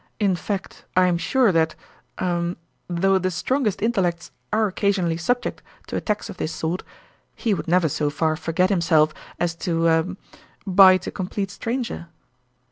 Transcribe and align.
In 0.19 0.35
fact 0.35 0.83
I 0.95 1.05
am 1.05 1.19
sure 1.19 1.51
that 1.51 1.75
er 2.19 2.55
though 2.87 3.19
the 3.19 3.29
strongest 3.29 3.83
intellects 3.83 4.31
are 4.51 4.65
occasion 4.65 5.05
ally 5.05 5.15
subject 5.17 5.61
to 5.85 5.95
attacks 5.95 6.27
of 6.27 6.37
this 6.37 6.51
sort, 6.51 6.81
he 7.35 7.53
would 7.53 7.67
never 7.67 7.87
so 7.87 8.09
far 8.09 8.35
forgot 8.35 8.71
himself 8.71 9.13
as 9.39 9.53
to 9.57 9.85
er 9.85 10.17
bite 10.65 11.05
a 11.05 11.11
complete 11.11 11.51
stranger." 11.51 12.07